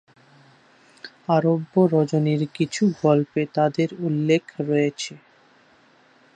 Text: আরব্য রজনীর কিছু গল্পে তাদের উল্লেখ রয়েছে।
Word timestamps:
আরব্য 1.27 1.73
রজনীর 1.93 2.41
কিছু 2.55 2.83
গল্পে 3.01 3.41
তাদের 3.55 3.89
উল্লেখ 3.99 4.43
রয়েছে। 4.61 5.13